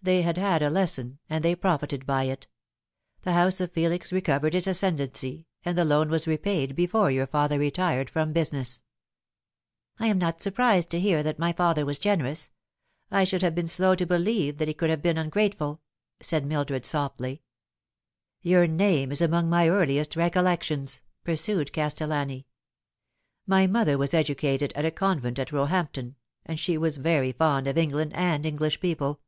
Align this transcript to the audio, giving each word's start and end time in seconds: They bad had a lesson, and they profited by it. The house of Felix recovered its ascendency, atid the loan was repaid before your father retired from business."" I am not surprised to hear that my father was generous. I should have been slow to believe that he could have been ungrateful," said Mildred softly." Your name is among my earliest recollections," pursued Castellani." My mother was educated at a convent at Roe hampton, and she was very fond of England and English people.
They 0.00 0.22
bad 0.22 0.38
had 0.38 0.62
a 0.62 0.70
lesson, 0.70 1.18
and 1.28 1.44
they 1.44 1.54
profited 1.56 2.06
by 2.06 2.24
it. 2.24 2.46
The 3.22 3.32
house 3.32 3.60
of 3.60 3.72
Felix 3.72 4.10
recovered 4.12 4.54
its 4.54 4.68
ascendency, 4.68 5.44
atid 5.66 5.74
the 5.74 5.84
loan 5.84 6.08
was 6.08 6.26
repaid 6.28 6.74
before 6.76 7.10
your 7.10 7.26
father 7.26 7.58
retired 7.58 8.08
from 8.08 8.32
business."" 8.32 8.82
I 10.00 10.06
am 10.06 10.16
not 10.16 10.40
surprised 10.40 10.88
to 10.92 11.00
hear 11.00 11.22
that 11.24 11.40
my 11.40 11.52
father 11.52 11.84
was 11.84 11.98
generous. 11.98 12.52
I 13.10 13.24
should 13.24 13.42
have 13.42 13.56
been 13.56 13.66
slow 13.68 13.96
to 13.96 14.06
believe 14.06 14.56
that 14.58 14.68
he 14.68 14.72
could 14.72 14.88
have 14.88 15.02
been 15.02 15.18
ungrateful," 15.18 15.82
said 16.20 16.46
Mildred 16.46 16.86
softly." 16.86 17.42
Your 18.40 18.66
name 18.68 19.10
is 19.12 19.20
among 19.20 19.50
my 19.50 19.68
earliest 19.68 20.14
recollections," 20.16 21.02
pursued 21.24 21.72
Castellani." 21.72 22.46
My 23.48 23.66
mother 23.66 23.98
was 23.98 24.14
educated 24.14 24.72
at 24.74 24.86
a 24.86 24.92
convent 24.92 25.38
at 25.40 25.52
Roe 25.52 25.66
hampton, 25.66 26.14
and 26.46 26.58
she 26.58 26.78
was 26.78 26.96
very 26.98 27.32
fond 27.32 27.66
of 27.66 27.76
England 27.76 28.12
and 28.14 28.46
English 28.46 28.80
people. 28.80 29.20